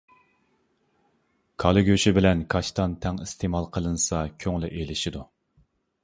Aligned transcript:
كالا 1.63 1.83
گۆشى 1.89 2.13
بىلەن 2.17 2.41
كاشتان 2.53 2.95
تەڭ 3.03 3.19
ئىستېمال 3.25 3.67
قىلىنسا، 3.75 4.23
كۆڭلى 4.45 4.71
ئېلىشىدۇ. 4.79 5.23